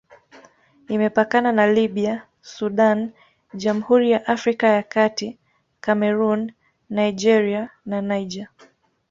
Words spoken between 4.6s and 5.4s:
ya Kati,